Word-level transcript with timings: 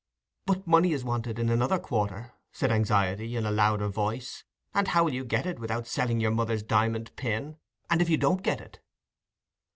"But 0.47 0.65
money 0.65 0.93
is 0.93 1.03
wanted 1.03 1.37
in 1.37 1.47
another 1.49 1.77
quarter," 1.77 2.31
said 2.51 2.71
Anxiety, 2.71 3.35
in 3.35 3.45
a 3.45 3.51
louder 3.51 3.87
voice, 3.87 4.43
"and 4.73 4.87
how 4.87 5.03
will 5.03 5.13
you 5.13 5.23
get 5.23 5.45
it 5.45 5.59
without 5.59 5.85
selling 5.85 6.19
your 6.19 6.31
mother's 6.31 6.63
diamond 6.63 7.15
pin? 7.15 7.57
And 7.87 8.01
if 8.01 8.09
you 8.09 8.17
don't 8.17 8.41
get 8.41 8.59
it...?" 8.61 8.79